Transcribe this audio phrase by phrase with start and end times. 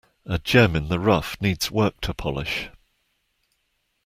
[0.25, 2.69] A gem in the rough needs work to polish.